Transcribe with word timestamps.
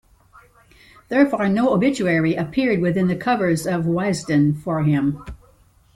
Therefore, 1.09 1.47
no 1.47 1.75
obituary 1.75 2.33
appeared 2.33 2.81
within 2.81 3.05
the 3.07 3.15
covers 3.15 3.67
of 3.67 3.83
Wisden 3.83 4.57
for 4.59 4.81
him. 4.81 5.23